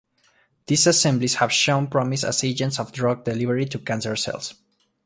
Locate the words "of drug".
2.79-3.23